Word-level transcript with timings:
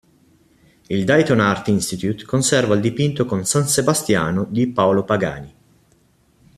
Il 0.87 1.05
Dayton 1.05 1.39
Art 1.39 1.67
Institute 1.69 2.25
conserva 2.25 2.73
il 2.73 2.81
dipinto 2.81 3.25
con 3.27 3.45
"San 3.45 3.67
Sebastiano" 3.67 4.45
di 4.49 4.65
Paolo 4.65 5.03
Pagani. 5.05 5.55